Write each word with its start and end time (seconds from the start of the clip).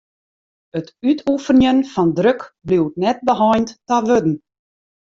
It 0.77 0.89
útoefenjen 1.09 1.81
fan 1.93 2.09
druk 2.17 2.41
bliuwt 2.67 2.99
net 3.03 3.19
beheind 3.27 3.69
ta 3.87 3.95
wurden. 4.07 4.35